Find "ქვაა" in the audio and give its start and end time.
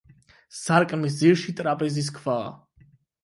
2.17-2.51